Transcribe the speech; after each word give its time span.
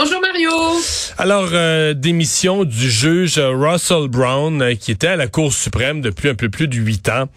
Bonjour 0.00 0.20
Mario. 0.20 0.52
Alors, 1.18 1.48
euh, 1.52 1.92
démission 1.92 2.62
du 2.62 2.88
juge 2.88 3.36
Russell 3.40 4.06
Brown, 4.06 4.62
euh, 4.62 4.76
qui 4.76 4.92
était 4.92 5.08
à 5.08 5.16
la 5.16 5.26
Cour 5.26 5.52
suprême 5.52 6.00
depuis 6.02 6.28
un 6.28 6.36
peu 6.36 6.48
plus 6.48 6.68
de 6.68 6.76
huit 6.76 7.08
ans. 7.08 7.28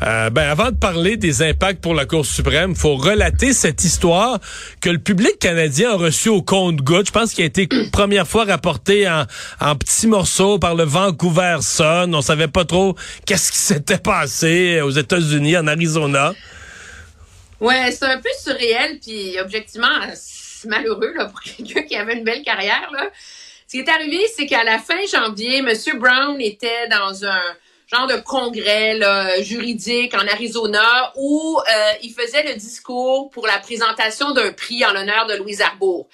Euh, 0.00 0.30
ben, 0.30 0.48
avant 0.48 0.70
de 0.70 0.76
parler 0.76 1.16
des 1.16 1.42
impacts 1.42 1.80
pour 1.80 1.92
la 1.92 2.06
Cour 2.06 2.24
suprême, 2.24 2.76
faut 2.76 2.94
relater 2.94 3.52
cette 3.52 3.82
histoire 3.82 4.38
que 4.80 4.90
le 4.90 5.00
public 5.00 5.40
canadien 5.40 5.90
a 5.90 5.96
reçu 5.96 6.28
au 6.28 6.40
compte-goutte. 6.40 7.08
Je 7.08 7.10
pense 7.10 7.34
qu'il 7.34 7.42
a 7.42 7.46
été 7.48 7.66
première 7.92 8.28
fois 8.28 8.44
rapporté 8.44 9.08
en, 9.08 9.24
en 9.60 9.74
petits 9.74 10.06
morceaux 10.06 10.60
par 10.60 10.76
le 10.76 10.84
Vancouver 10.84 11.56
Sun. 11.62 12.14
On 12.14 12.22
savait 12.22 12.46
pas 12.46 12.64
trop 12.64 12.94
qu'est-ce 13.26 13.50
qui 13.50 13.58
s'était 13.58 13.98
passé 13.98 14.80
aux 14.82 14.90
États-Unis, 14.90 15.56
en 15.56 15.66
Arizona. 15.66 16.32
Ouais, 17.60 17.90
c'est 17.90 18.06
un 18.06 18.18
peu 18.18 18.28
surréel, 18.40 19.00
puis 19.02 19.36
objectivement, 19.40 19.88
malheureux 20.66 21.12
là, 21.14 21.26
pour 21.26 21.40
quelqu'un 21.56 21.82
qui 21.82 21.96
avait 21.96 22.14
une 22.14 22.24
belle 22.24 22.42
carrière. 22.42 22.90
Là. 22.92 23.10
Ce 23.66 23.72
qui 23.72 23.78
est 23.78 23.88
arrivé, 23.88 24.20
c'est 24.34 24.46
qu'à 24.46 24.64
la 24.64 24.78
fin 24.78 24.98
janvier, 25.10 25.58
M. 25.58 25.72
Brown 25.98 26.40
était 26.40 26.88
dans 26.88 27.24
un 27.24 27.42
genre 27.94 28.06
de 28.06 28.20
congrès 28.20 28.94
là, 28.94 29.40
juridique 29.42 30.14
en 30.14 30.26
Arizona 30.26 31.12
où 31.16 31.58
euh, 31.58 31.92
il 32.02 32.12
faisait 32.12 32.42
le 32.44 32.54
discours 32.54 33.30
pour 33.30 33.46
la 33.46 33.58
présentation 33.58 34.32
d'un 34.32 34.52
prix 34.52 34.84
en 34.84 34.92
l'honneur 34.92 35.26
de 35.26 35.34
Louise 35.34 35.60
Arbour, 35.60 36.08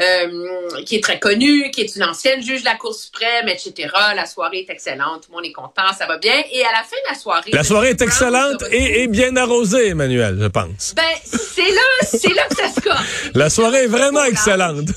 euh, 0.00 0.82
qui 0.84 0.96
est 0.96 1.02
très 1.02 1.18
connue, 1.18 1.70
qui 1.70 1.82
est 1.82 1.96
une 1.96 2.04
ancienne 2.04 2.42
juge 2.42 2.60
de 2.60 2.66
la 2.66 2.74
Cour 2.74 2.94
suprême, 2.94 3.48
etc. 3.48 3.88
La 4.14 4.26
soirée 4.26 4.66
est 4.68 4.70
excellente, 4.70 5.22
tout 5.22 5.30
le 5.30 5.36
monde 5.36 5.44
est 5.44 5.52
content, 5.52 5.92
ça 5.96 6.06
va 6.06 6.18
bien. 6.18 6.42
Et 6.52 6.64
à 6.64 6.72
la 6.72 6.82
fin 6.82 6.96
de 7.04 7.10
la 7.10 7.18
soirée... 7.18 7.50
La 7.52 7.64
soirée 7.64 7.90
est 7.90 8.02
excellente 8.02 8.64
et, 8.70 9.02
et 9.02 9.06
bien 9.08 9.36
arrosée, 9.36 9.88
Emmanuel, 9.88 10.38
je 10.40 10.46
pense. 10.46 10.94
Ben, 10.94 11.02
c'est 11.24 11.70
là, 11.70 12.06
c'est 12.06 12.34
là 12.34 12.42
que 12.48 12.56
ça 12.56 12.68
se 12.68 12.80
casse. 12.88 13.30
La 13.34 13.50
soirée 13.50 13.84
est 13.84 13.88
vraiment 13.88 14.24
excellente. 14.24 14.88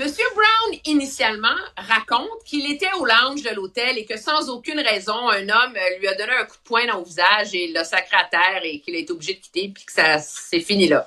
Monsieur 0.00 0.24
Brown, 0.34 0.80
initialement, 0.86 1.58
raconte 1.76 2.42
qu'il 2.46 2.72
était 2.72 2.90
au 2.98 3.04
lounge 3.04 3.42
de 3.42 3.54
l'hôtel 3.54 3.98
et 3.98 4.06
que 4.06 4.16
sans 4.16 4.48
aucune 4.48 4.80
raison, 4.80 5.28
un 5.28 5.46
homme 5.46 5.76
euh, 5.76 5.98
lui 5.98 6.08
a 6.08 6.14
donné 6.14 6.32
un 6.32 6.46
coup 6.46 6.56
de 6.56 6.62
poing 6.64 6.86
dans 6.86 7.00
le 7.00 7.04
visage 7.04 7.54
et 7.54 7.68
l'a 7.68 7.84
sacré 7.84 8.16
à 8.16 8.24
terre 8.24 8.62
et 8.64 8.80
qu'il 8.80 8.94
a 8.94 8.98
été 8.98 9.12
obligé 9.12 9.34
de 9.34 9.40
quitter 9.40 9.70
puis 9.74 9.84
que 9.84 9.92
ça 9.92 10.18
c'est 10.18 10.60
fini 10.60 10.88
là. 10.88 11.04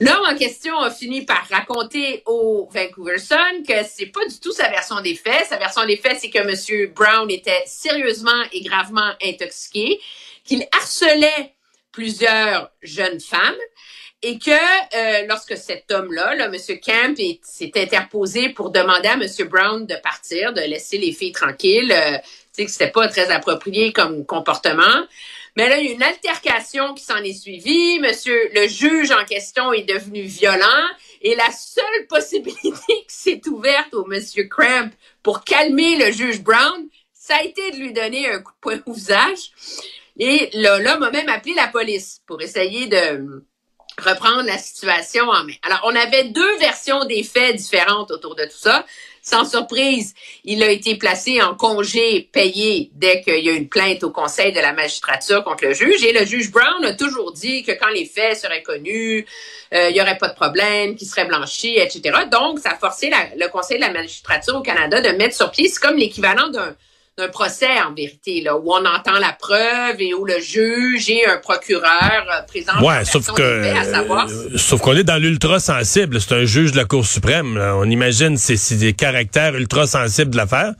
L'homme 0.00 0.24
en 0.26 0.34
question 0.36 0.74
a 0.78 0.90
fini 0.90 1.26
par 1.26 1.46
raconter 1.50 2.22
au 2.24 2.66
Vancouver 2.72 3.18
Sun 3.18 3.62
que 3.68 3.84
c'est 3.86 4.06
pas 4.06 4.24
du 4.24 4.40
tout 4.40 4.52
sa 4.52 4.70
version 4.70 5.02
des 5.02 5.16
faits. 5.16 5.44
Sa 5.50 5.58
version 5.58 5.84
des 5.84 5.98
faits, 5.98 6.20
c'est 6.20 6.30
que 6.30 6.42
Monsieur 6.44 6.86
Brown 6.96 7.30
était 7.30 7.62
sérieusement 7.66 8.42
et 8.54 8.62
gravement 8.62 9.12
intoxiqué, 9.22 10.00
qu'il 10.44 10.66
harcelait 10.72 11.52
plusieurs 11.92 12.70
jeunes 12.80 13.20
femmes 13.20 13.54
et 14.26 14.38
que 14.38 14.50
euh, 14.50 15.26
lorsque 15.28 15.56
cet 15.56 15.90
homme-là, 15.92 16.34
là, 16.34 16.46
M. 16.46 16.56
Camp, 16.84 17.18
est- 17.18 17.40
s'est 17.44 17.72
interposé 17.76 18.48
pour 18.50 18.70
demander 18.70 19.08
à 19.08 19.14
M. 19.14 19.26
Brown 19.48 19.86
de 19.86 19.94
partir, 19.96 20.52
de 20.52 20.60
laisser 20.62 20.98
les 20.98 21.12
filles 21.12 21.32
tranquilles, 21.32 21.92
euh, 21.92 22.18
tu 22.18 22.24
sais 22.52 22.64
que 22.66 22.70
c'était 22.70 22.90
pas 22.90 23.08
très 23.08 23.30
approprié 23.30 23.92
comme 23.92 24.24
comportement. 24.24 25.06
Mais 25.56 25.68
là, 25.68 25.78
il 25.78 25.86
y 25.86 25.90
a 25.90 25.92
une 25.92 26.02
altercation 26.02 26.94
qui 26.94 27.04
s'en 27.04 27.18
est 27.18 27.32
suivie. 27.32 28.00
Monsieur 28.00 28.38
le 28.54 28.66
juge 28.66 29.10
en 29.12 29.24
question 29.24 29.72
est 29.72 29.84
devenu 29.88 30.22
violent 30.22 30.86
et 31.22 31.36
la 31.36 31.50
seule 31.52 32.06
possibilité 32.08 32.70
qui 32.86 33.04
s'est 33.08 33.40
ouverte 33.48 33.94
au 33.94 34.04
Monsieur 34.06 34.44
Cramp 34.44 34.90
pour 35.22 35.44
calmer 35.44 35.96
le 35.96 36.10
juge 36.12 36.40
Brown, 36.42 36.88
ça 37.12 37.36
a 37.36 37.42
été 37.44 37.70
de 37.70 37.76
lui 37.76 37.92
donner 37.92 38.28
un 38.30 38.40
coup 38.40 38.52
de 38.52 38.58
poing 38.60 38.80
au 38.86 38.92
visage. 38.92 39.52
Et 40.18 40.50
là, 40.54 40.78
l'homme 40.78 41.02
a 41.02 41.10
même 41.10 41.28
appelé 41.28 41.54
la 41.54 41.68
police 41.68 42.20
pour 42.26 42.40
essayer 42.42 42.86
de 42.86 43.44
reprendre 43.98 44.42
la 44.44 44.58
situation 44.58 45.24
en 45.28 45.44
main. 45.44 45.54
Alors, 45.62 45.80
on 45.84 45.94
avait 45.94 46.24
deux 46.24 46.58
versions 46.58 47.04
des 47.04 47.22
faits 47.22 47.56
différentes 47.56 48.10
autour 48.10 48.34
de 48.34 48.44
tout 48.44 48.58
ça. 48.58 48.84
Sans 49.22 49.48
surprise, 49.48 50.14
il 50.44 50.62
a 50.62 50.70
été 50.70 50.96
placé 50.96 51.40
en 51.40 51.54
congé 51.54 52.28
payé 52.30 52.90
dès 52.92 53.22
qu'il 53.22 53.42
y 53.42 53.48
a 53.48 53.52
une 53.52 53.70
plainte 53.70 54.04
au 54.04 54.10
Conseil 54.10 54.52
de 54.52 54.60
la 54.60 54.74
magistrature 54.74 55.42
contre 55.44 55.64
le 55.64 55.72
juge. 55.72 56.04
Et 56.04 56.12
le 56.12 56.26
juge 56.26 56.50
Brown 56.50 56.84
a 56.84 56.92
toujours 56.92 57.32
dit 57.32 57.62
que 57.62 57.72
quand 57.72 57.88
les 57.88 58.04
faits 58.04 58.36
seraient 58.36 58.62
connus, 58.62 59.24
euh, 59.72 59.88
il 59.88 59.96
y 59.96 60.00
aurait 60.02 60.18
pas 60.18 60.28
de 60.28 60.34
problème, 60.34 60.94
qu'il 60.94 61.08
serait 61.08 61.24
blanchi, 61.24 61.76
etc. 61.78 62.18
Donc, 62.30 62.58
ça 62.58 62.72
a 62.72 62.76
forcé 62.76 63.10
le 63.36 63.48
Conseil 63.48 63.78
de 63.78 63.82
la 63.82 63.92
magistrature 63.92 64.56
au 64.56 64.62
Canada 64.62 65.00
de 65.00 65.16
mettre 65.16 65.34
sur 65.34 65.50
pied, 65.50 65.68
c'est 65.68 65.80
comme 65.80 65.96
l'équivalent 65.96 66.48
d'un 66.48 66.76
d'un 67.16 67.28
procès 67.28 67.80
en 67.80 67.94
vérité, 67.94 68.40
là, 68.40 68.56
où 68.56 68.72
on 68.72 68.84
entend 68.84 69.18
la 69.20 69.32
preuve 69.32 70.00
et 70.00 70.14
où 70.14 70.24
le 70.24 70.40
juge 70.40 71.08
et 71.08 71.24
un 71.26 71.36
procureur 71.36 72.26
euh, 72.32 72.42
présentent 72.46 72.82
Ouais, 72.82 73.04
sauf 73.04 73.30
que 73.32 73.62
des 73.62 73.68
faits, 73.68 73.76
à 73.76 73.84
savoir 73.84 74.26
euh, 74.28 74.56
sauf 74.58 74.80
qu'on 74.80 74.96
est 74.96 75.04
dans 75.04 75.22
l'ultra 75.22 75.60
sensible. 75.60 76.20
C'est 76.20 76.34
un 76.34 76.44
juge 76.44 76.72
de 76.72 76.76
la 76.76 76.84
Cour 76.86 77.06
suprême. 77.06 77.56
là. 77.56 77.76
On 77.76 77.88
imagine 77.88 78.36
c'est 78.36 78.76
des 78.76 78.94
caractères 78.94 79.54
ultra 79.54 79.86
sensibles 79.86 80.32
de 80.32 80.36
l'affaire. 80.36 80.74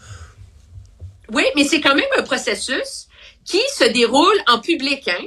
Oui, 1.32 1.44
mais 1.54 1.64
c'est 1.64 1.80
quand 1.80 1.94
même 1.94 2.04
un 2.18 2.22
processus 2.22 3.06
qui 3.44 3.60
se 3.76 3.84
déroule 3.92 4.36
en 4.48 4.58
public. 4.58 5.08
Hein? 5.08 5.24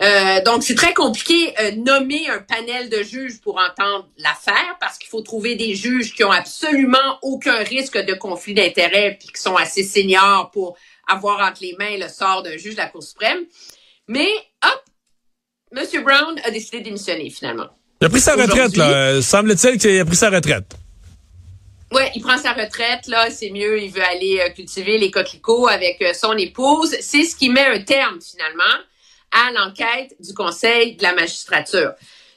Euh, 0.00 0.40
donc, 0.44 0.62
c'est 0.62 0.76
très 0.76 0.94
compliqué 0.94 1.54
euh, 1.60 1.72
nommer 1.72 2.28
un 2.28 2.38
panel 2.38 2.88
de 2.88 3.02
juges 3.02 3.40
pour 3.40 3.58
entendre 3.58 4.08
l'affaire 4.18 4.76
parce 4.80 4.96
qu'il 4.96 5.08
faut 5.08 5.22
trouver 5.22 5.56
des 5.56 5.74
juges 5.74 6.14
qui 6.14 6.22
ont 6.22 6.30
absolument 6.30 7.18
aucun 7.22 7.58
risque 7.64 7.98
de 7.98 8.14
conflit 8.14 8.54
d'intérêts 8.54 9.16
puis 9.18 9.28
qui 9.28 9.42
sont 9.42 9.56
assez 9.56 9.82
seniors 9.82 10.50
pour 10.52 10.76
avoir 11.08 11.40
entre 11.40 11.62
les 11.62 11.74
mains 11.78 11.96
le 11.98 12.08
sort 12.08 12.42
d'un 12.42 12.56
juge 12.56 12.74
de 12.74 12.80
la 12.80 12.86
Cour 12.86 13.02
suprême. 13.02 13.40
Mais, 14.06 14.30
hop, 14.64 14.84
M. 15.74 16.02
Brown 16.04 16.40
a 16.44 16.50
décidé 16.50 16.78
de 16.78 16.84
démissionner 16.84 17.30
finalement. 17.30 17.68
Il 18.00 18.06
a 18.06 18.10
pris 18.10 18.20
sa 18.20 18.36
retraite, 18.36 18.76
là. 18.76 18.90
Euh, 18.90 19.22
Semble-t-il 19.22 19.78
qu'il 19.78 19.98
a 19.98 20.04
pris 20.04 20.16
sa 20.16 20.30
retraite. 20.30 20.76
Ouais, 21.90 22.10
il 22.14 22.22
prend 22.22 22.36
sa 22.36 22.52
retraite, 22.52 23.06
là, 23.08 23.30
c'est 23.30 23.50
mieux, 23.50 23.82
il 23.82 23.90
veut 23.90 24.02
aller 24.02 24.40
euh, 24.40 24.50
cultiver 24.50 24.98
les 24.98 25.10
coquelicots 25.10 25.68
avec 25.68 26.00
euh, 26.02 26.12
son 26.12 26.36
épouse. 26.36 26.94
C'est 27.00 27.24
ce 27.24 27.34
qui 27.34 27.48
met 27.48 27.66
un 27.66 27.80
terme, 27.80 28.18
finalement, 28.20 28.64
à 29.32 29.50
l'enquête 29.52 30.14
du 30.20 30.34
Conseil 30.34 30.96
de 30.96 31.02
la 31.02 31.14
magistrature. 31.14 31.92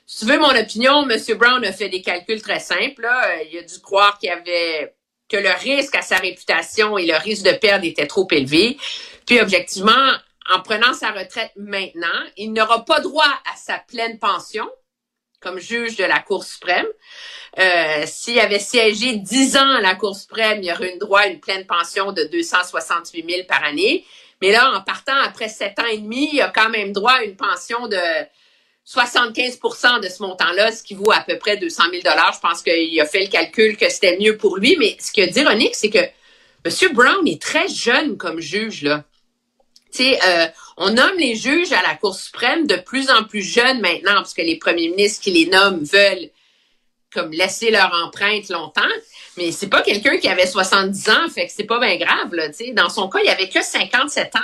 Si 0.05 0.25
tu 0.25 0.31
veux 0.31 0.39
mon 0.39 0.53
opinion, 0.55 1.09
M. 1.09 1.37
Brown 1.37 1.63
a 1.63 1.71
fait 1.71 1.89
des 1.89 2.01
calculs 2.01 2.41
très 2.41 2.59
simples. 2.59 3.01
Là. 3.01 3.29
Euh, 3.29 3.43
Il 3.51 3.57
a 3.59 3.61
dû 3.61 3.79
croire 3.79 4.17
qu'il 4.19 4.29
y 4.29 4.31
avait 4.33 4.93
que 5.29 5.37
le 5.37 5.51
risque 5.51 5.95
à 5.95 6.01
sa 6.01 6.17
réputation 6.17 6.97
et 6.97 7.05
le 7.05 7.15
risque 7.15 7.45
de 7.45 7.53
perdre 7.53 7.85
était 7.85 8.07
trop 8.07 8.27
élevé. 8.31 8.77
Puis, 9.25 9.39
objectivement, 9.39 10.11
en 10.53 10.61
prenant 10.61 10.93
sa 10.93 11.11
retraite 11.11 11.51
maintenant, 11.55 12.07
il 12.35 12.51
n'aura 12.51 12.83
pas 12.83 12.99
droit 12.99 13.23
à 13.51 13.55
sa 13.55 13.77
pleine 13.77 14.19
pension 14.19 14.69
comme 15.39 15.59
juge 15.59 15.95
de 15.95 16.03
la 16.03 16.19
Cour 16.19 16.43
suprême. 16.43 16.85
Euh, 17.57 18.03
S'il 18.05 18.39
avait 18.39 18.59
siégé 18.59 19.15
10 19.15 19.57
ans 19.57 19.71
à 19.71 19.81
la 19.81 19.95
Cour 19.95 20.15
suprême, 20.15 20.61
il 20.61 20.71
aurait 20.71 20.93
eu 20.93 20.99
droit 20.99 21.21
à 21.21 21.27
une 21.27 21.39
pleine 21.39 21.65
pension 21.65 22.11
de 22.11 22.23
268 22.25 23.25
000 23.27 23.47
par 23.47 23.63
année. 23.63 24.05
Mais 24.41 24.51
là, 24.51 24.71
en 24.73 24.81
partant 24.81 25.15
après 25.23 25.49
7 25.49 25.79
ans 25.79 25.85
et 25.85 25.97
demi, 25.97 26.29
il 26.33 26.41
a 26.41 26.49
quand 26.49 26.69
même 26.69 26.91
droit 26.91 27.13
à 27.13 27.23
une 27.23 27.35
pension 27.35 27.87
de 27.87 27.97
75% 28.87 30.01
de 30.01 30.09
ce 30.09 30.23
montant-là, 30.23 30.71
ce 30.71 30.83
qui 30.83 30.95
vaut 30.95 31.11
à 31.11 31.21
peu 31.21 31.37
près 31.37 31.57
200 31.57 31.83
000 31.91 32.01
Je 32.03 32.39
pense 32.39 32.61
qu'il 32.63 32.99
a 32.99 33.05
fait 33.05 33.21
le 33.21 33.27
calcul 33.27 33.77
que 33.77 33.89
c'était 33.89 34.17
mieux 34.17 34.37
pour 34.37 34.57
lui. 34.57 34.75
Mais 34.79 34.97
ce 34.99 35.11
qui 35.11 35.21
est 35.21 35.35
ironique, 35.35 35.75
c'est 35.75 35.89
que 35.89 35.99
M. 35.99 36.93
Brown 36.93 37.27
est 37.27 37.41
très 37.41 37.67
jeune 37.67 38.17
comme 38.17 38.39
juge, 38.39 38.83
là. 38.83 39.03
Euh, 39.99 40.47
on 40.77 40.91
nomme 40.91 41.17
les 41.17 41.35
juges 41.35 41.73
à 41.73 41.81
la 41.81 41.95
Cour 41.95 42.15
suprême 42.15 42.65
de 42.65 42.75
plus 42.75 43.09
en 43.09 43.23
plus 43.25 43.41
jeunes 43.41 43.81
maintenant, 43.81 44.15
parce 44.15 44.33
que 44.33 44.41
les 44.41 44.57
premiers 44.57 44.87
ministres 44.89 45.21
qui 45.21 45.31
les 45.31 45.47
nomment 45.47 45.83
veulent 45.83 46.29
comme 47.13 47.31
laisser 47.31 47.71
leur 47.71 47.91
empreinte 48.05 48.49
longtemps. 48.49 48.81
Mais 49.37 49.51
c'est 49.51 49.67
pas 49.67 49.81
quelqu'un 49.81 50.17
qui 50.17 50.27
avait 50.27 50.47
70 50.47 51.09
ans, 51.09 51.29
fait 51.33 51.47
que 51.47 51.53
c'est 51.53 51.65
pas 51.65 51.79
bien 51.79 51.97
grave, 51.97 52.33
là, 52.33 52.49
tu 52.49 52.65
sais. 52.65 52.71
Dans 52.71 52.89
son 52.89 53.07
cas, 53.09 53.19
il 53.23 53.29
avait 53.29 53.49
que 53.49 53.61
57 53.61 54.35
ans. 54.35 54.39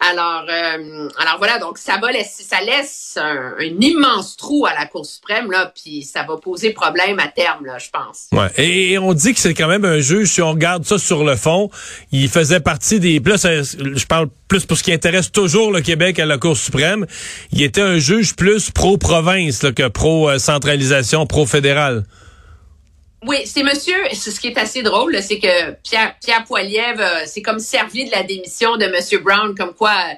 Alors, 0.00 0.44
euh, 0.48 1.08
alors 1.18 1.36
voilà, 1.38 1.58
donc 1.58 1.78
ça 1.78 1.98
va 2.00 2.10
laisser, 2.10 2.42
ça 2.42 2.60
laisse 2.60 3.18
un, 3.20 3.54
immense 3.60 4.36
trou 4.36 4.66
à 4.66 4.74
la 4.74 4.86
Cour 4.86 5.06
suprême 5.06 5.50
là, 5.50 5.72
puis 5.74 6.02
ça 6.02 6.24
va 6.24 6.36
poser 6.38 6.70
problème 6.70 7.18
à 7.20 7.28
terme 7.28 7.66
là, 7.66 7.78
je 7.78 7.88
pense. 7.90 8.26
Ouais. 8.32 8.50
Et, 8.56 8.98
on 8.98 9.12
dit 9.14 9.32
que 9.32 9.40
c'est 9.40 9.54
quand 9.54 9.68
même 9.68 9.84
un 9.84 10.00
juge. 10.00 10.28
Si 10.32 10.42
on 10.42 10.52
regarde 10.52 10.84
ça 10.84 10.98
sur 10.98 11.24
le 11.24 11.36
fond, 11.36 11.70
il 12.10 12.28
faisait 12.28 12.60
partie 12.60 13.00
des. 13.00 13.20
Plus, 13.20 13.42
je 13.42 14.06
parle 14.06 14.28
plus 14.48 14.66
pour 14.66 14.76
ce 14.76 14.82
qui 14.82 14.92
intéresse 14.92 15.30
toujours 15.30 15.70
le 15.70 15.80
Québec 15.80 16.18
à 16.18 16.26
la 16.26 16.38
Cour 16.38 16.56
suprême. 16.56 17.06
Il 17.52 17.62
était 17.62 17.80
un 17.80 17.98
juge 17.98 18.34
plus 18.34 18.70
pro 18.70 18.98
province 18.98 19.60
que 19.74 19.88
pro 19.88 20.28
euh, 20.28 20.38
centralisation, 20.38 21.26
pro 21.26 21.46
fédéral. 21.46 22.04
Oui, 23.24 23.42
c'est 23.44 23.62
monsieur, 23.62 23.96
ce 24.12 24.40
qui 24.40 24.48
est 24.48 24.58
assez 24.58 24.82
drôle, 24.82 25.22
c'est 25.22 25.38
que 25.38 25.72
Pierre, 25.84 26.16
Pierre 26.20 26.42
Poilievre, 26.44 27.00
euh, 27.00 27.22
c'est 27.24 27.40
comme 27.40 27.60
servi 27.60 28.04
de 28.04 28.10
la 28.10 28.24
démission 28.24 28.76
de 28.76 28.86
monsieur 28.86 29.20
Brown, 29.20 29.54
comme 29.54 29.74
quoi, 29.74 29.92
euh, 29.92 30.14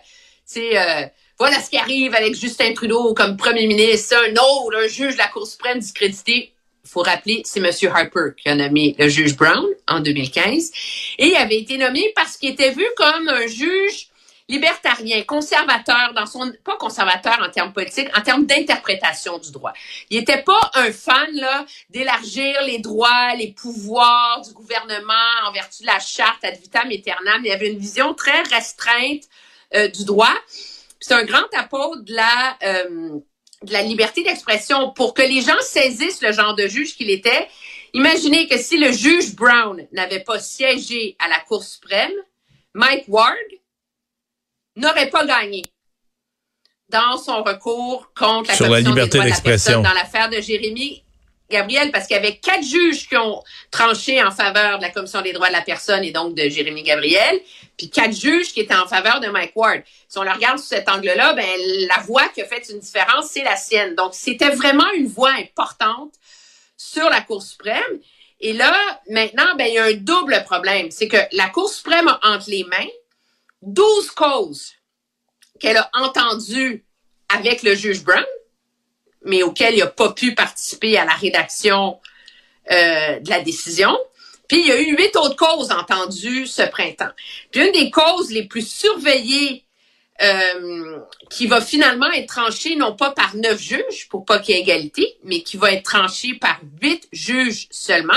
tu 0.50 0.60
sais, 0.60 0.78
euh, 0.78 1.06
voilà 1.38 1.60
ce 1.60 1.68
qui 1.68 1.76
arrive 1.76 2.14
avec 2.14 2.34
Justin 2.34 2.72
Trudeau 2.72 3.12
comme 3.12 3.36
premier 3.36 3.66
ministre, 3.66 4.16
un 4.16 4.32
autre, 4.32 4.78
un 4.82 4.88
juge 4.88 5.14
de 5.14 5.18
la 5.18 5.26
Cour 5.26 5.46
suprême 5.46 5.80
discrédité. 5.80 6.54
Il 6.82 6.90
faut 6.90 7.02
rappeler, 7.02 7.42
c'est 7.44 7.60
monsieur 7.60 7.90
Harper 7.90 8.30
qui 8.38 8.48
a 8.48 8.54
nommé 8.54 8.94
le 8.98 9.08
juge 9.10 9.36
Brown 9.36 9.66
en 9.86 10.00
2015. 10.00 10.70
Et 11.18 11.26
il 11.26 11.36
avait 11.36 11.58
été 11.58 11.76
nommé 11.76 12.10
parce 12.14 12.38
qu'il 12.38 12.50
était 12.50 12.70
vu 12.70 12.86
comme 12.96 13.28
un 13.28 13.46
juge 13.46 14.08
libertarien, 14.48 15.22
conservateur 15.22 16.12
dans 16.14 16.26
son 16.26 16.52
pas 16.64 16.76
conservateur 16.76 17.38
en 17.40 17.50
termes 17.50 17.72
politiques, 17.72 18.08
en 18.16 18.20
termes 18.20 18.44
d'interprétation 18.44 19.38
du 19.38 19.50
droit. 19.50 19.72
Il 20.10 20.18
était 20.18 20.42
pas 20.42 20.70
un 20.74 20.92
fan 20.92 21.34
là 21.34 21.64
d'élargir 21.90 22.60
les 22.62 22.78
droits, 22.78 23.34
les 23.36 23.52
pouvoirs 23.52 24.42
du 24.42 24.52
gouvernement 24.52 25.12
en 25.46 25.52
vertu 25.52 25.82
de 25.82 25.86
la 25.86 25.98
charte 25.98 26.44
ad 26.44 26.58
vitam 26.58 26.90
aeternam. 26.90 27.42
Il 27.44 27.50
avait 27.50 27.70
une 27.72 27.78
vision 27.78 28.12
très 28.12 28.42
restreinte 28.42 29.24
euh, 29.74 29.88
du 29.88 30.04
droit. 30.04 30.34
C'est 31.00 31.14
un 31.14 31.24
grand 31.24 31.48
apôtre 31.56 32.02
de 32.02 32.14
la 32.14 32.58
euh, 32.62 33.18
de 33.62 33.72
la 33.72 33.82
liberté 33.82 34.22
d'expression 34.22 34.90
pour 34.90 35.14
que 35.14 35.22
les 35.22 35.40
gens 35.40 35.60
saisissent 35.62 36.20
le 36.20 36.32
genre 36.32 36.54
de 36.54 36.66
juge 36.66 36.96
qu'il 36.96 37.08
était. 37.08 37.48
Imaginez 37.94 38.46
que 38.46 38.58
si 38.58 38.76
le 38.76 38.92
juge 38.92 39.34
Brown 39.34 39.86
n'avait 39.92 40.20
pas 40.20 40.38
siégé 40.38 41.16
à 41.18 41.28
la 41.28 41.40
Cour 41.40 41.62
suprême, 41.62 42.12
Mike 42.74 43.04
Ward 43.08 43.36
n'aurait 44.76 45.10
pas 45.10 45.24
gagné 45.24 45.62
dans 46.88 47.16
son 47.16 47.42
recours 47.42 48.10
contre 48.16 48.50
la 48.50 48.56
Sur 48.56 48.68
la 48.68 48.80
liberté 48.80 49.20
d'expression 49.20 49.82
dans 49.82 49.92
l'affaire 49.92 50.28
de 50.28 50.40
Jérémy 50.40 51.02
Gabriel, 51.50 51.92
parce 51.92 52.06
qu'il 52.06 52.16
y 52.16 52.18
avait 52.18 52.36
quatre 52.36 52.64
juges 52.64 53.06
qui 53.06 53.16
ont 53.16 53.42
tranché 53.70 54.22
en 54.22 54.30
faveur 54.30 54.78
de 54.78 54.82
la 54.82 54.90
Commission 54.90 55.20
des 55.20 55.32
droits 55.32 55.48
de 55.48 55.52
la 55.52 55.60
personne 55.60 56.02
et 56.02 56.10
donc 56.10 56.34
de 56.34 56.48
Jérémy 56.48 56.82
Gabriel, 56.82 57.38
puis 57.76 57.90
quatre 57.90 58.14
juges 58.14 58.52
qui 58.52 58.60
étaient 58.60 58.74
en 58.74 58.86
faveur 58.86 59.20
de 59.20 59.28
Mike 59.28 59.52
Ward. 59.54 59.82
Si 60.08 60.18
on 60.18 60.22
le 60.22 60.30
regarde 60.30 60.58
sous 60.58 60.66
cet 60.66 60.88
angle-là, 60.88 61.34
ben 61.34 61.46
la 61.88 61.98
voix 62.02 62.28
qui 62.28 62.40
a 62.40 62.46
fait 62.46 62.66
une 62.70 62.80
différence, 62.80 63.26
c'est 63.26 63.44
la 63.44 63.56
sienne. 63.56 63.94
Donc, 63.94 64.14
c'était 64.14 64.50
vraiment 64.50 64.90
une 64.94 65.06
voix 65.06 65.32
importante 65.32 66.14
sur 66.76 67.08
la 67.10 67.20
Cour 67.20 67.42
suprême. 67.42 68.00
Et 68.40 68.52
là, 68.52 68.74
maintenant, 69.08 69.54
ben, 69.56 69.66
il 69.66 69.74
y 69.74 69.78
a 69.78 69.84
un 69.84 69.94
double 69.94 70.42
problème. 70.44 70.90
C'est 70.90 71.08
que 71.08 71.18
la 71.32 71.48
Cour 71.48 71.68
suprême 71.68 72.08
a 72.08 72.20
entre 72.22 72.48
les 72.48 72.64
mains 72.64 72.88
12 73.66 74.10
causes 74.10 74.72
qu'elle 75.60 75.76
a 75.76 75.90
entendues 75.94 76.84
avec 77.28 77.62
le 77.62 77.74
juge 77.74 78.04
Brown, 78.04 78.24
mais 79.24 79.42
auxquelles 79.42 79.74
il 79.74 79.80
n'a 79.80 79.86
pas 79.86 80.12
pu 80.12 80.34
participer 80.34 80.98
à 80.98 81.04
la 81.04 81.14
rédaction 81.14 82.00
euh, 82.70 83.20
de 83.20 83.30
la 83.30 83.40
décision. 83.40 83.96
Puis 84.48 84.60
il 84.60 84.66
y 84.66 84.72
a 84.72 84.80
eu 84.80 84.96
huit 84.96 85.16
autres 85.16 85.36
causes 85.36 85.70
entendues 85.70 86.46
ce 86.46 86.62
printemps. 86.62 87.10
Puis 87.50 87.66
une 87.66 87.72
des 87.72 87.90
causes 87.90 88.30
les 88.30 88.44
plus 88.44 88.66
surveillées 88.66 89.64
euh, 90.22 91.00
qui 91.30 91.46
va 91.46 91.60
finalement 91.60 92.10
être 92.12 92.28
tranchée 92.28 92.76
non 92.76 92.94
pas 92.94 93.10
par 93.10 93.34
neuf 93.34 93.60
juges 93.60 94.08
pour 94.08 94.24
pas 94.24 94.38
qu'il 94.38 94.54
y 94.54 94.58
ait 94.58 94.60
égalité, 94.60 95.18
mais 95.24 95.42
qui 95.42 95.56
va 95.56 95.72
être 95.72 95.82
tranchée 95.82 96.34
par 96.34 96.60
huit 96.80 97.08
juges 97.10 97.66
seulement, 97.70 98.12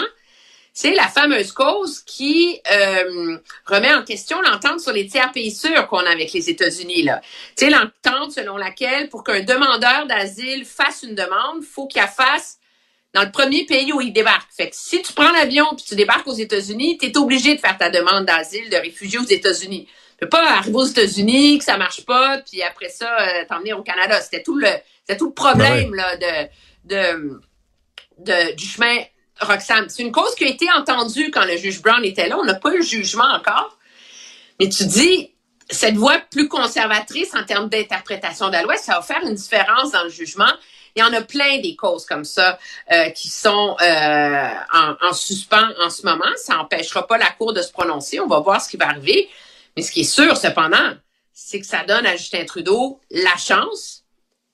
c'est 0.77 0.93
la 0.93 1.07
fameuse 1.07 1.53
cause 1.53 2.01
qui 2.01 2.61
euh, 2.71 3.39
remet 3.65 3.91
en 3.95 4.03
question 4.03 4.39
l'entente 4.41 4.79
sur 4.79 4.93
les 4.93 5.07
tiers 5.07 5.31
pays 5.31 5.49
sûrs 5.49 5.87
qu'on 5.87 6.05
a 6.05 6.11
avec 6.11 6.31
les 6.33 6.51
États-Unis. 6.51 7.01
là. 7.01 7.19
Tu 7.57 7.65
sais, 7.65 7.71
l'entente 7.71 8.33
selon 8.33 8.57
laquelle 8.57 9.09
pour 9.09 9.23
qu'un 9.23 9.41
demandeur 9.41 10.05
d'asile 10.05 10.65
fasse 10.65 11.01
une 11.01 11.15
demande, 11.15 11.63
faut 11.63 11.87
qu'il 11.87 11.99
la 11.99 12.07
fasse 12.07 12.59
dans 13.15 13.23
le 13.23 13.31
premier 13.31 13.65
pays 13.65 13.91
où 13.91 14.01
il 14.01 14.13
débarque. 14.13 14.51
Fait 14.55 14.69
que 14.69 14.75
si 14.75 15.01
tu 15.01 15.13
prends 15.13 15.31
l'avion 15.31 15.65
puis 15.75 15.83
tu 15.83 15.95
débarques 15.95 16.27
aux 16.27 16.35
États-Unis, 16.35 16.99
tu 16.99 17.07
es 17.07 17.17
obligé 17.17 17.55
de 17.55 17.59
faire 17.59 17.79
ta 17.79 17.89
demande 17.89 18.25
d'asile, 18.25 18.69
de 18.69 18.77
réfugié 18.77 19.17
aux 19.17 19.25
États-Unis. 19.25 19.87
Tu 19.87 20.17
peux 20.19 20.29
pas 20.29 20.47
arriver 20.57 20.75
aux 20.75 20.85
États-Unis, 20.85 21.57
que 21.57 21.63
ça 21.63 21.79
marche 21.79 22.05
pas, 22.05 22.37
puis 22.47 22.61
après 22.61 22.89
ça, 22.89 23.17
euh, 23.19 23.45
t'emmener 23.49 23.73
au 23.73 23.81
Canada. 23.81 24.21
C'était 24.21 24.43
tout 24.43 24.55
le, 24.55 24.67
c'était 25.01 25.17
tout 25.17 25.29
le 25.29 25.33
problème 25.33 25.89
ben 25.89 25.95
là, 25.95 26.17
de, 26.17 26.49
de, 26.83 27.41
de, 28.19 28.53
du 28.53 28.63
chemin 28.67 28.95
Roxane, 29.41 29.89
c'est 29.89 30.03
une 30.03 30.11
cause 30.11 30.33
qui 30.35 30.45
a 30.45 30.47
été 30.47 30.67
entendue 30.71 31.31
quand 31.31 31.45
le 31.45 31.57
juge 31.57 31.81
Brown 31.81 32.03
était 32.03 32.27
là. 32.27 32.37
On 32.37 32.43
n'a 32.43 32.55
pas 32.55 32.71
eu 32.73 32.77
le 32.77 32.83
jugement 32.83 33.27
encore. 33.33 33.77
Mais 34.59 34.69
tu 34.69 34.85
dis, 34.85 35.31
cette 35.69 35.95
voix 35.95 36.19
plus 36.31 36.47
conservatrice 36.47 37.33
en 37.35 37.43
termes 37.43 37.69
d'interprétation 37.69 38.47
de 38.47 38.53
la 38.53 38.63
loi, 38.63 38.77
ça 38.77 38.95
va 38.95 39.01
faire 39.01 39.21
une 39.23 39.35
différence 39.35 39.91
dans 39.91 40.03
le 40.03 40.09
jugement. 40.09 40.51
Il 40.95 41.01
y 41.01 41.03
en 41.03 41.13
a 41.13 41.21
plein 41.21 41.59
des 41.59 41.75
causes 41.75 42.05
comme 42.05 42.25
ça 42.25 42.57
euh, 42.91 43.09
qui 43.11 43.29
sont 43.29 43.75
euh, 43.81 44.49
en, 44.73 44.95
en, 45.01 45.13
suspens 45.13 45.69
en 45.79 45.89
ce 45.89 46.03
moment. 46.05 46.25
Ça 46.37 46.55
n'empêchera 46.55 47.05
pas 47.05 47.17
la 47.17 47.29
Cour 47.29 47.53
de 47.53 47.61
se 47.61 47.71
prononcer. 47.71 48.19
On 48.19 48.27
va 48.27 48.39
voir 48.39 48.61
ce 48.61 48.69
qui 48.69 48.77
va 48.77 48.87
arriver. 48.87 49.29
Mais 49.75 49.83
ce 49.83 49.91
qui 49.91 50.01
est 50.01 50.03
sûr, 50.03 50.35
cependant, 50.35 50.95
c'est 51.33 51.59
que 51.59 51.67
ça 51.67 51.83
donne 51.83 52.07
à 52.07 52.15
Justin 52.15 52.45
Trudeau 52.45 52.99
la 53.11 53.37
chance, 53.37 54.05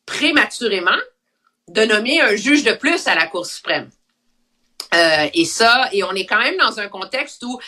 prématurément, 0.05 0.91
de 1.69 1.85
nommer 1.85 2.19
un 2.19 2.35
juge 2.35 2.63
de 2.63 2.73
plus 2.73 3.07
à 3.07 3.15
la 3.15 3.25
Cour 3.27 3.45
suprême. 3.45 3.89
Euh, 4.93 5.27
et 5.33 5.45
ça, 5.45 5.89
et 5.91 6.03
on 6.03 6.11
est 6.13 6.25
quand 6.25 6.39
même 6.39 6.57
dans 6.57 6.79
un 6.79 6.87
contexte 6.87 7.43
où 7.43 7.59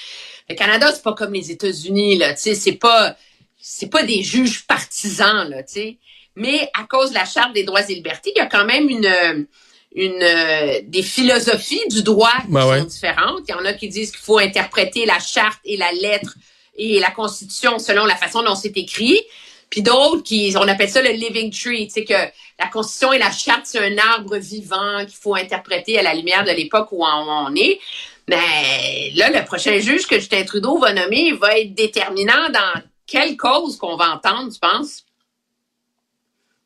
le 0.50 0.56
Canada, 0.56 0.92
c'est 0.94 1.04
pas 1.04 1.14
comme 1.14 1.34
les 1.34 1.52
États-Unis, 1.52 2.18
là, 2.18 2.34
tu 2.34 2.42
sais, 2.42 2.56
c'est 2.56 2.74
pas, 2.74 3.16
c'est 3.60 3.90
pas 3.90 4.04
des 4.04 4.22
juges 4.22 4.66
partisans, 4.68 5.50
là, 5.50 5.64
tu 5.64 5.74
sais. 5.74 5.98
Mais 6.36 6.70
à 6.74 6.84
cause 6.84 7.10
de 7.10 7.16
la 7.16 7.26
Charte 7.26 7.54
des 7.54 7.64
droits 7.64 7.90
et 7.90 7.96
libertés, 7.96 8.32
il 8.36 8.40
y 8.40 8.42
a 8.42 8.46
quand 8.46 8.66
même 8.66 8.90
une, 8.90 9.48
une, 9.96 10.22
euh, 10.22 10.82
des 10.84 11.02
philosophies 11.02 11.88
du 11.90 12.04
droit 12.04 12.34
qui 12.46 12.52
ben 12.52 12.80
sont 12.80 12.86
différentes. 12.86 13.44
Il 13.48 13.52
y 13.52 13.54
en 13.54 13.66
a 13.66 13.74
qui 13.74 13.88
disent 13.88 14.12
qu'il 14.12 14.20
faut 14.20 14.38
interpréter 14.38 15.06
la 15.06 15.20
Charte 15.20 15.60
et 15.64 15.78
la 15.78 15.92
lettre 15.94 16.36
et 16.78 17.00
la 17.00 17.12
Constitution 17.12 17.80
selon 17.80 18.06
la 18.06 18.18
façon 18.18 18.44
dont 18.44 18.56
c'est 18.56 18.76
écrit. 18.78 19.22
Puis 19.70 19.82
d'autres 19.82 20.24
qui, 20.24 20.54
on 20.58 20.68
appelle 20.68 20.90
ça 20.90 21.02
le 21.02 21.10
living 21.10 21.52
tree, 21.52 21.88
tu 21.88 21.94
sais 21.94 22.06
que 22.06 22.14
la 22.14 22.68
Constitution 22.72 23.14
et 23.14 23.18
la 23.18 23.32
Charte, 23.32 23.66
c'est 23.66 23.80
un 23.80 23.98
arbre 23.98 24.38
vivant 24.38 25.00
qu'il 25.06 25.16
faut 25.16 25.36
interpréter 25.36 26.00
à 26.00 26.04
la 26.04 26.14
lumière 26.14 26.44
de 26.44 26.52
l'époque 26.52 26.90
où 26.92 27.04
on, 27.06 27.56
est. 27.56 27.80
Mais 28.28 29.12
là, 29.16 29.30
le 29.30 29.44
prochain 29.46 29.78
juge 29.80 30.08
que 30.08 30.16
Justin 30.16 30.44
Trudeau 30.44 30.78
va 30.78 30.94
nommer 30.94 31.34
va 31.34 31.58
être 31.60 31.74
déterminant 31.74 32.50
dans 32.50 32.82
quelle 33.06 33.38
cause 33.38 33.78
qu'on 33.78 33.98
va 33.98 34.12
entendre, 34.12 34.52
tu 34.52 34.60
penses? 34.60 35.06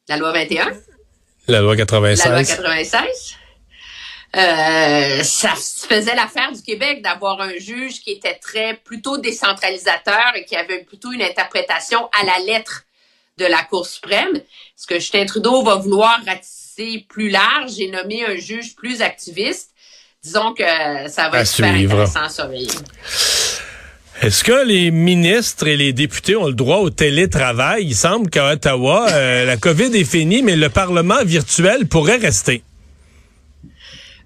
La 0.08 0.18
loi 0.18 0.32
21? 0.32 0.72
La 1.48 1.62
loi 1.62 1.76
96. 1.76 2.26
La 2.26 2.32
loi 2.32 2.44
96. 2.44 3.36
Euh, 4.36 5.24
ça 5.24 5.56
faisait 5.56 6.14
l'affaire 6.14 6.52
du 6.52 6.62
Québec 6.62 7.02
d'avoir 7.02 7.42
un 7.42 7.58
juge 7.58 8.02
qui 8.02 8.12
était 8.12 8.36
très 8.36 8.76
plutôt 8.76 9.18
décentralisateur 9.18 10.36
et 10.36 10.46
qui 10.46 10.56
avait 10.56 10.84
plutôt 10.84 11.12
une 11.12 11.24
interprétation 11.24 12.10
à 12.20 12.24
la 12.26 12.38
lettre 12.46 12.84
de 13.40 13.46
la 13.46 13.64
Cour 13.64 13.88
suprême. 13.88 14.36
Est-ce 14.36 14.86
que 14.86 14.96
Justin 14.96 15.26
Trudeau 15.26 15.64
va 15.64 15.76
vouloir 15.76 16.20
ratisser 16.26 17.06
plus 17.10 17.30
large 17.30 17.80
et 17.80 17.90
nommer 17.90 18.26
un 18.26 18.36
juge 18.36 18.76
plus 18.76 19.02
activiste? 19.02 19.72
Disons 20.24 20.54
que 20.54 20.64
ça 21.08 21.30
va 21.30 21.42
être 21.42 21.48
super 21.48 21.74
intéressant 21.74 22.24
à 22.24 22.30
surveiller. 22.30 22.68
Est-ce 24.22 24.44
que 24.44 24.66
les 24.66 24.92
ministres 24.92 25.68
et 25.68 25.78
les 25.78 25.94
députés 25.94 26.36
ont 26.36 26.48
le 26.48 26.54
droit 26.54 26.80
au 26.80 26.90
télétravail? 26.90 27.86
Il 27.86 27.96
semble 27.96 28.30
qu'à 28.30 28.52
Ottawa, 28.52 29.08
euh, 29.12 29.46
la 29.52 29.56
COVID 29.56 29.96
est 29.96 30.04
finie, 30.04 30.42
mais 30.42 30.58
le 30.58 30.68
Parlement 30.68 31.24
virtuel 31.24 31.88
pourrait 31.88 32.18
rester. 32.18 32.62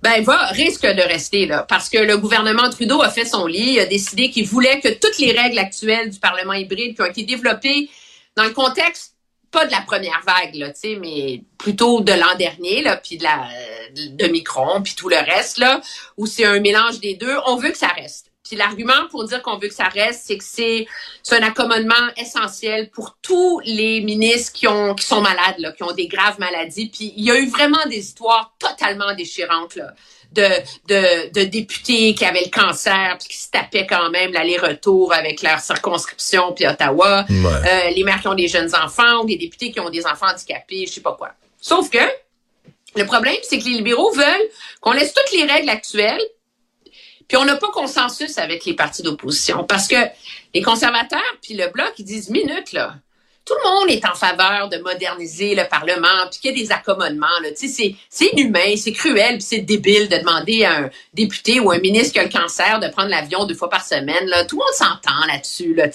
ben 0.02 0.24
va 0.24 0.48
risque 0.48 0.86
de 0.86 1.02
rester 1.08 1.46
là 1.46 1.64
parce 1.70 1.90
que 1.90 2.00
le 2.00 2.18
gouvernement 2.18 2.72
Trudeau 2.72 3.04
a 3.04 3.10
fait 3.10 3.26
son 3.26 3.46
lit, 3.46 3.80
a 3.80 3.86
décidé 3.86 4.32
qu'il 4.32 4.48
voulait 4.48 4.80
que 4.80 4.90
toutes 4.90 5.20
les 5.20 5.32
règles 5.32 5.60
actuelles 5.60 6.10
du 6.10 6.18
Parlement 6.18 6.54
hybride 6.54 6.96
qui 6.96 7.02
ont 7.04 7.06
été 7.06 7.22
développées 7.22 7.88
dans 8.36 8.44
le 8.44 8.52
contexte 8.52 9.14
pas 9.54 9.66
de 9.68 9.72
la 9.72 9.82
première 9.82 10.22
vague 10.26 10.56
là, 10.56 10.72
mais 11.00 11.44
plutôt 11.58 12.02
de 12.02 12.12
l'an 12.12 12.36
dernier 12.38 12.82
là, 12.82 12.98
puis 12.98 13.18
de 13.18 13.24
la 13.24 13.48
de 13.96 14.28
Micron, 14.28 14.82
puis 14.82 14.96
tout 14.96 15.10
le 15.10 15.18
reste 15.18 15.60
là, 15.60 15.80
où 16.18 16.26
c'est 16.26 16.46
un 16.46 16.60
mélange 16.60 17.00
des 17.00 17.14
deux. 17.14 17.36
On 17.46 17.56
veut 17.56 17.70
que 17.70 17.78
ça 17.78 17.90
reste. 17.90 18.32
Puis 18.44 18.58
l'argument 18.58 19.08
pour 19.12 19.24
dire 19.24 19.42
qu'on 19.42 19.58
veut 19.58 19.68
que 19.68 19.74
ça 19.74 19.88
reste, 19.88 20.24
c'est 20.26 20.38
que 20.38 20.44
c'est 20.44 20.88
c'est 21.22 21.38
un 21.38 21.44
accommodement 21.44 21.94
essentiel 22.18 22.90
pour 22.90 23.16
tous 23.22 23.62
les 23.64 24.02
ministres 24.02 24.52
qui 24.54 24.68
ont 24.68 24.96
qui 24.96 25.06
sont 25.06 25.22
malades 25.22 25.60
là, 25.60 25.72
qui 25.72 25.84
ont 25.84 25.94
des 25.94 26.08
graves 26.08 26.40
maladies. 26.40 26.90
Puis 26.90 27.14
il 27.16 27.24
y 27.24 27.32
a 27.32 27.40
eu 27.40 27.48
vraiment 27.48 27.86
des 27.86 28.00
histoires 28.00 28.56
totalement 28.60 29.14
déchirantes 29.14 29.76
là 29.76 29.94
de, 30.34 30.50
de, 30.88 31.32
de 31.34 31.44
députés 31.46 32.14
qui 32.16 32.26
avaient 32.26 32.44
le 32.44 32.52
cancer 32.52 33.18
puis 33.20 33.30
qui 33.30 33.38
se 33.38 33.50
tapaient 33.50 33.88
quand 33.88 34.10
même 34.10 34.32
l'aller-retour 34.32 35.14
avec 35.14 35.42
leur 35.42 35.60
circonscription 35.60 36.54
puis 36.54 36.68
Ottawa, 36.68 37.26
euh, 37.30 37.90
les 37.96 38.04
mères 38.04 38.22
qui 38.22 38.28
ont 38.28 38.36
des 38.36 38.48
jeunes 38.48 38.74
enfants 38.76 39.22
ou 39.22 39.26
des 39.26 39.38
députés 39.38 39.72
qui 39.72 39.80
ont 39.80 39.90
des 39.90 40.06
enfants 40.06 40.28
handicapés, 40.28 40.86
je 40.88 40.94
sais 40.94 41.02
pas 41.02 41.14
quoi. 41.14 41.32
Sauf 41.62 41.90
que 41.90 42.00
le 42.96 43.06
problème, 43.06 43.36
c'est 43.44 43.58
que 43.60 43.66
les 43.66 43.72
libéraux 43.72 44.12
veulent 44.12 44.50
qu'on 44.82 44.92
laisse 44.92 45.14
toutes 45.14 45.32
les 45.32 45.46
règles 45.46 45.70
actuelles 45.70 46.22
puis 47.28 47.38
on 47.38 47.46
n'a 47.46 47.56
pas 47.56 47.72
consensus 47.72 48.38
avec 48.38 48.66
les 48.66 48.74
partis 48.74 49.02
d'opposition 49.02 49.64
parce 49.64 49.88
que 49.88 49.96
les 50.54 50.62
conservateurs 50.62 51.22
puis 51.42 51.56
le 51.56 51.68
bloc 51.68 51.94
ils 51.98 52.06
disent 52.06 52.30
minute 52.30 52.74
là. 52.74 52.96
Tout 53.46 53.56
le 53.62 53.70
monde 53.70 53.90
est 53.90 54.06
en 54.06 54.16
faveur 54.16 54.70
de 54.70 54.78
moderniser 54.78 55.54
le 55.54 55.68
Parlement, 55.68 56.28
puis 56.32 56.40
qu'il 56.40 56.58
y 56.58 56.62
a 56.62 56.64
des 56.64 56.72
accommodements. 56.72 57.28
C'est, 57.56 57.96
inhumain, 58.32 58.78
c'est 58.78 58.94
cruel, 58.94 59.42
c'est 59.42 59.60
débile 59.60 60.08
de 60.08 60.18
demander 60.18 60.64
à 60.64 60.84
un 60.84 60.90
député 61.14 61.60
ou 61.60 61.70
un 61.72 61.80
ministre 61.80 62.14
qui 62.14 62.20
a 62.20 62.24
le 62.24 62.30
cancer 62.30 62.80
de 62.80 62.88
prendre 62.88 63.10
l'avion 63.10 63.46
deux 63.46 63.56
fois 63.56 63.70
par 63.70 63.86
semaine. 63.86 64.28
Là. 64.28 64.46
Tout 64.46 64.56
le 64.56 64.64
monde 64.64 64.74
s'entend 64.76 65.26
là-dessus. 65.28 65.74
Là. 65.74 65.88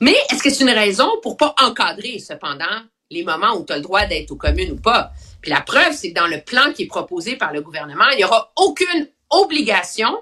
Mais 0.00 0.14
est-ce 0.30 0.42
que 0.42 0.50
c'est 0.50 0.62
une 0.62 0.70
raison 0.70 1.10
pour 1.22 1.36
pas 1.36 1.56
encadrer, 1.60 2.20
cependant, 2.20 2.64
les 3.10 3.24
moments 3.24 3.56
où 3.56 3.64
tu 3.64 3.72
as 3.72 3.76
le 3.76 3.82
droit 3.82 4.06
d'être 4.06 4.30
aux 4.30 4.36
communes 4.36 4.70
ou 4.70 4.76
pas? 4.76 5.10
Puis 5.42 5.50
la 5.50 5.62
preuve, 5.62 5.92
c'est 5.92 6.12
que 6.12 6.20
dans 6.20 6.28
le 6.28 6.40
plan 6.40 6.72
qui 6.72 6.84
est 6.84 6.86
proposé 6.86 7.34
par 7.34 7.52
le 7.52 7.62
gouvernement, 7.62 8.08
il 8.12 8.18
n'y 8.18 8.24
aura 8.24 8.52
aucune 8.56 9.08
obligation 9.30 10.16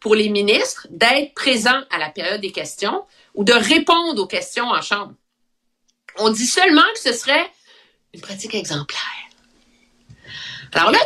pour 0.00 0.16
les 0.16 0.30
ministres 0.30 0.88
d'être 0.90 1.32
présents 1.34 1.80
à 1.90 1.98
la 1.98 2.08
période 2.08 2.40
des 2.40 2.52
questions 2.52 3.04
ou 3.34 3.44
de 3.44 3.52
répondre 3.52 4.20
aux 4.20 4.26
questions 4.26 4.66
en 4.66 4.82
chambre. 4.82 5.12
On 6.18 6.30
dit 6.30 6.46
seulement 6.46 6.82
que 6.94 7.00
ce 7.00 7.12
serait 7.12 7.46
une 8.14 8.20
pratique 8.20 8.54
exemplaire. 8.54 9.00
Alors 10.72 10.90
là, 10.90 10.98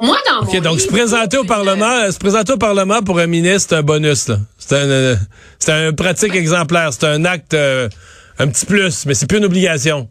moi, 0.00 0.18
dans 0.28 0.40
OK, 0.40 0.60
donc 0.60 0.80
se 0.80 0.88
présenter 0.88 1.38
au 1.38 1.44
Parlement, 1.44 2.10
se 2.10 2.18
présenter 2.18 2.52
au 2.52 2.58
Parlement 2.58 3.02
pour 3.02 3.18
un 3.18 3.26
ministre, 3.26 3.70
c'est 3.70 3.76
un 3.76 3.82
bonus, 3.82 4.28
là. 4.28 4.38
C'est 4.58 4.76
un, 4.76 4.90
euh, 4.90 5.16
c'est 5.58 5.72
un 5.72 5.92
pratique 5.92 6.34
exemplaire. 6.34 6.92
C'est 6.92 7.06
un 7.06 7.24
acte, 7.24 7.54
euh, 7.54 7.88
un 8.38 8.48
petit 8.48 8.66
plus, 8.66 9.06
mais 9.06 9.14
c'est 9.14 9.26
plus 9.26 9.38
une 9.38 9.44
obligation. 9.44 10.08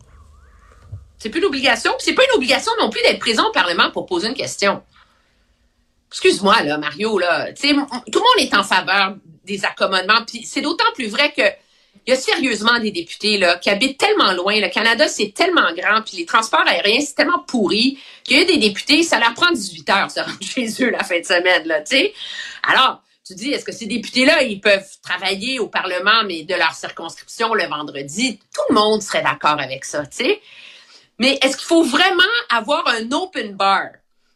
C'est 1.17 1.29
plus 1.29 1.39
une 1.39 1.45
obligation, 1.45 1.91
puis 1.97 2.05
c'est 2.05 2.13
pas 2.13 2.23
une 2.23 2.37
obligation 2.37 2.71
non 2.79 2.89
plus 2.89 3.01
d'être 3.01 3.19
présent 3.19 3.47
au 3.47 3.51
Parlement 3.51 3.91
pour 3.91 4.05
poser 4.05 4.27
une 4.27 4.33
question 4.33 4.81
excuse-moi 6.11 6.63
là, 6.63 6.77
Mario 6.77 7.17
là, 7.17 7.51
tu 7.53 7.69
sais, 7.69 7.73
tout 7.73 8.19
le 8.19 8.19
monde 8.19 8.39
est 8.39 8.53
en 8.53 8.63
faveur 8.63 9.15
des 9.45 9.63
accommodements, 9.65 10.23
puis 10.27 10.43
c'est 10.43 10.61
d'autant 10.61 10.91
plus 10.93 11.07
vrai 11.07 11.33
que 11.35 11.41
il 12.05 12.11
y 12.11 12.13
a 12.13 12.19
sérieusement 12.19 12.79
des 12.79 12.91
députés 12.91 13.37
là 13.37 13.57
qui 13.57 13.69
habitent 13.69 13.99
tellement 13.99 14.33
loin. 14.33 14.59
Le 14.59 14.69
Canada 14.69 15.07
c'est 15.07 15.33
tellement 15.33 15.73
grand, 15.73 16.01
puis 16.01 16.17
les 16.17 16.25
transports 16.25 16.67
aériens 16.67 17.01
c'est 17.01 17.15
tellement 17.15 17.39
pourri 17.47 17.99
qu'il 18.23 18.37
y 18.37 18.41
a 18.41 18.45
des 18.45 18.57
députés, 18.57 19.03
ça 19.03 19.19
leur 19.19 19.33
prend 19.33 19.51
18 19.51 19.89
heures 19.89 20.07
de 20.07 20.11
se 20.13 20.19
rendre 20.19 20.41
chez 20.41 20.83
eux 20.83 20.89
la 20.89 21.03
fin 21.03 21.19
de 21.19 21.25
semaine 21.25 21.67
là, 21.67 21.81
tu 21.81 21.97
sais. 21.97 22.13
Alors 22.63 23.01
tu 23.31 23.35
dis, 23.35 23.51
est-ce 23.51 23.63
que 23.63 23.71
ces 23.71 23.85
députés-là, 23.85 24.43
ils 24.43 24.59
peuvent 24.59 24.87
travailler 25.03 25.59
au 25.59 25.67
Parlement, 25.67 26.23
mais 26.25 26.43
de 26.43 26.55
leur 26.55 26.73
circonscription 26.73 27.53
le 27.53 27.65
vendredi? 27.65 28.39
Tout 28.53 28.61
le 28.69 28.75
monde 28.75 29.01
serait 29.01 29.21
d'accord 29.21 29.59
avec 29.59 29.85
ça, 29.85 30.05
tu. 30.05 30.25
Mais 31.19 31.37
est-ce 31.41 31.55
qu'il 31.55 31.67
faut 31.67 31.83
vraiment 31.83 32.23
avoir 32.49 32.87
un 32.87 33.11
open 33.11 33.55
bar? 33.55 33.89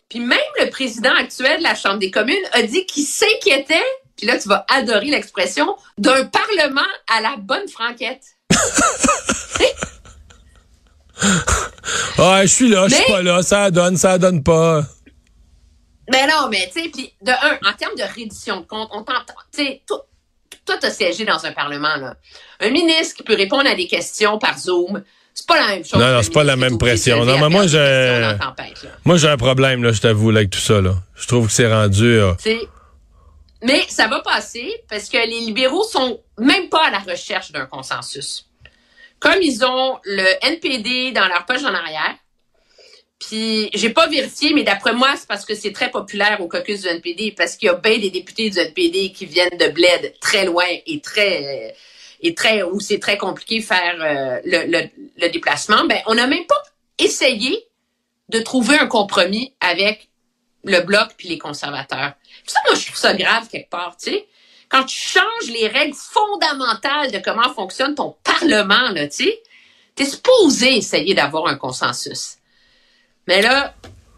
Puis 0.07 0.19
même 0.19 0.39
le 0.59 0.69
président 0.69 1.13
actuel 1.15 1.57
de 1.57 1.63
la 1.63 1.73
Chambre 1.73 1.97
des 1.97 2.11
communes 2.11 2.45
a 2.53 2.61
dit 2.61 2.85
qu'il 2.85 3.05
s'inquiétait, 3.05 3.83
puis 4.15 4.27
là 4.27 4.37
tu 4.37 4.47
vas 4.47 4.65
adorer 4.69 5.07
l'expression, 5.07 5.75
d'un 5.97 6.25
parlement 6.25 6.81
à 7.15 7.21
la 7.21 7.35
bonne 7.37 7.67
franquette. 7.67 8.23
ouais, 12.19 12.41
je 12.43 12.53
suis 12.53 12.69
là, 12.69 12.87
je 12.87 12.95
suis 12.95 13.05
pas 13.05 13.21
là, 13.21 13.41
ça 13.41 13.71
donne, 13.71 13.97
ça 13.97 14.17
donne 14.17 14.43
pas. 14.43 14.83
Mais 16.11 16.27
non, 16.27 16.49
mais 16.49 16.69
tu 16.73 16.83
sais, 16.83 16.89
puis 16.89 17.13
de 17.21 17.31
un, 17.31 17.57
en 17.69 17.73
termes 17.73 17.95
de 17.97 18.03
reddition 18.03 18.61
de 18.61 18.65
compte, 18.65 18.89
on 18.91 19.03
t'entend, 19.03 19.33
tu 19.51 19.63
sais, 19.63 19.81
toi, 20.65 20.77
t'as 20.79 20.89
siégé 20.89 21.25
dans 21.25 21.45
un 21.45 21.51
parlement, 21.51 21.95
là. 21.97 22.15
Un 22.59 22.69
ministre 22.69 23.15
qui 23.15 23.23
peut 23.23 23.35
répondre 23.35 23.67
à 23.67 23.75
des 23.75 23.87
questions 23.87 24.37
par 24.39 24.57
Zoom, 24.57 25.03
c'est 25.33 25.47
pas 25.47 25.59
la 25.59 25.67
même 25.67 25.85
chose. 25.85 25.99
Non, 25.99 26.11
non, 26.11 26.23
c'est 26.23 26.33
pas 26.33 26.43
la 26.43 26.55
même 26.55 26.77
pression. 26.77 27.25
Non, 27.25 27.37
mais 27.37 27.49
moi, 27.49 27.67
j'ai. 27.67 28.35
Moi, 29.03 29.17
j'ai 29.17 29.27
un 29.27 29.37
problème, 29.37 29.83
là, 29.83 29.91
je 29.91 30.01
t'avoue, 30.01 30.29
avec 30.29 30.49
tout 30.49 30.59
ça, 30.59 30.81
là. 30.81 30.95
Je 31.15 31.27
trouve 31.27 31.47
que 31.47 31.53
c'est 31.53 31.71
rendu. 31.71 32.19
Euh, 32.19 32.33
mais 33.63 33.81
ça 33.89 34.07
va 34.07 34.21
passer 34.21 34.83
parce 34.89 35.09
que 35.09 35.17
les 35.17 35.39
libéraux 35.39 35.83
sont 35.83 36.21
même 36.37 36.69
pas 36.69 36.87
à 36.87 36.91
la 36.91 36.99
recherche 36.99 37.51
d'un 37.51 37.65
consensus. 37.65 38.49
Comme 39.19 39.41
ils 39.41 39.65
ont 39.65 39.99
le 40.03 40.25
NPD 40.45 41.11
dans 41.11 41.27
leur 41.27 41.45
poche 41.45 41.63
en 41.63 41.73
arrière, 41.73 42.15
puis 43.19 43.69
j'ai 43.73 43.89
pas 43.89 44.07
vérifié, 44.07 44.53
mais 44.53 44.63
d'après 44.63 44.93
moi, 44.93 45.15
c'est 45.17 45.27
parce 45.27 45.45
que 45.45 45.55
c'est 45.55 45.71
très 45.71 45.89
populaire 45.89 46.41
au 46.41 46.47
caucus 46.47 46.81
du 46.81 46.87
NPD, 46.87 47.31
parce 47.31 47.55
qu'il 47.55 47.67
y 47.67 47.69
a 47.69 47.75
bien 47.75 47.97
des 47.97 48.09
députés 48.09 48.49
du 48.49 48.59
NPD 48.59 49.13
qui 49.13 49.25
viennent 49.25 49.57
de 49.57 49.67
bled 49.67 50.13
très 50.19 50.45
loin 50.45 50.65
et 50.85 50.99
très 50.99 51.75
et 52.21 52.33
très 52.33 52.63
où 52.63 52.79
c'est 52.79 52.99
très 52.99 53.17
compliqué 53.17 53.61
faire 53.61 53.95
euh, 53.99 54.39
le, 54.45 54.89
le, 55.17 55.29
déplacement, 55.29 55.85
ben 55.85 55.99
on 56.07 56.15
n'a 56.15 56.27
même 56.27 56.45
pas 56.45 56.61
essayé 56.97 57.67
de 58.29 58.39
trouver 58.39 58.77
un 58.77 58.87
compromis 58.87 59.53
avec 59.59 60.09
le 60.65 60.81
bloc 60.81 61.09
puis 61.17 61.29
les 61.29 61.37
conservateurs. 61.37 62.13
ça, 62.45 62.59
moi, 62.65 62.75
je 62.75 62.85
trouve 62.85 62.97
ça 62.97 63.13
grave 63.13 63.47
quelque 63.49 63.69
part, 63.69 63.95
tu 64.01 64.11
sais. 64.11 64.27
Quand 64.69 64.83
tu 64.83 64.97
changes 64.97 65.51
les 65.51 65.67
règles 65.67 65.95
fondamentales 65.95 67.11
de 67.11 67.19
comment 67.19 67.53
fonctionne 67.53 67.95
ton 67.95 68.15
parlement, 68.23 68.89
là, 68.91 69.07
tu 69.07 69.25
sais, 69.25 69.39
t'es 69.93 70.05
supposé 70.05 70.77
essayer 70.77 71.13
d'avoir 71.13 71.47
un 71.47 71.55
consensus. 71.55 72.37
Mais 73.27 73.41
là, 73.41 73.73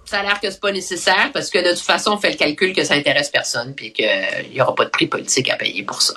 ça 0.06 0.20
a 0.20 0.24
l'air 0.24 0.40
que 0.40 0.50
c'est 0.50 0.60
pas 0.60 0.72
nécessaire 0.72 1.32
parce 1.34 1.50
que 1.50 1.60
de 1.60 1.76
toute 1.76 1.86
façon, 1.86 2.12
on 2.12 2.18
fait 2.18 2.32
le 2.32 2.38
calcul 2.38 2.74
que 2.74 2.84
ça 2.84 2.94
intéresse 2.94 3.30
personne 3.30 3.76
puis 3.76 3.92
qu'il 3.92 4.08
n'y 4.52 4.62
aura 4.62 4.74
pas 4.74 4.86
de 4.86 4.90
prix 4.90 5.08
politique 5.08 5.50
à 5.50 5.58
payer 5.58 5.84
pour 5.84 6.02
ça. 6.02 6.16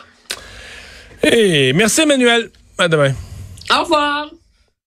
Hey, 1.23 1.73
merci 1.73 2.03
Emmanuel. 2.03 2.51
À 2.79 2.89
demain. 2.89 3.13
Au 3.71 3.83
revoir. 3.83 4.31